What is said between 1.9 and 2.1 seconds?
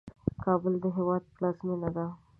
ده.